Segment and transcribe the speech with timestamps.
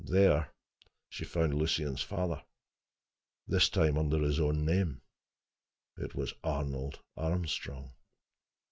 [0.07, 0.51] There
[1.09, 2.41] she found Lucien's father,
[3.45, 5.03] this time under his own name.
[5.95, 7.93] It was Arnold Armstrong.